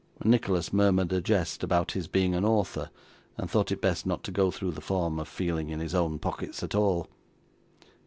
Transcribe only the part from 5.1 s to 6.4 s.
of feeling in his own